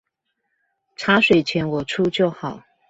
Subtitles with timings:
[0.95, 2.63] 茶水錢我出就好